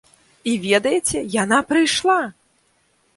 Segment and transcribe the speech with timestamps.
[0.51, 2.17] І ведаеце, яна прыйшла!